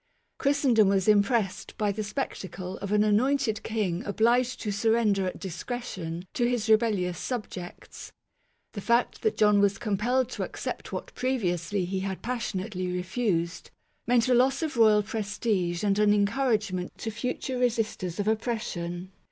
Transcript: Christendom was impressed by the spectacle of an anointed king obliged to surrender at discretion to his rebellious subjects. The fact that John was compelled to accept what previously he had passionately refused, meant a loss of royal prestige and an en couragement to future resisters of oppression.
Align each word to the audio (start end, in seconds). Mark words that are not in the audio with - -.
Christendom 0.39 0.87
was 0.87 1.07
impressed 1.07 1.77
by 1.77 1.91
the 1.91 2.03
spectacle 2.03 2.79
of 2.79 2.91
an 2.91 3.03
anointed 3.03 3.61
king 3.61 4.03
obliged 4.03 4.59
to 4.61 4.71
surrender 4.71 5.27
at 5.27 5.37
discretion 5.39 6.25
to 6.33 6.49
his 6.49 6.67
rebellious 6.71 7.19
subjects. 7.19 8.11
The 8.73 8.81
fact 8.81 9.21
that 9.21 9.37
John 9.37 9.59
was 9.59 9.77
compelled 9.77 10.29
to 10.29 10.41
accept 10.43 10.91
what 10.91 11.13
previously 11.13 11.85
he 11.85 11.99
had 11.99 12.23
passionately 12.23 12.87
refused, 12.91 13.69
meant 14.07 14.27
a 14.27 14.33
loss 14.33 14.63
of 14.63 14.75
royal 14.75 15.03
prestige 15.03 15.83
and 15.83 15.99
an 15.99 16.15
en 16.15 16.25
couragement 16.25 16.89
to 16.97 17.11
future 17.11 17.59
resisters 17.59 18.19
of 18.19 18.27
oppression. 18.27 19.11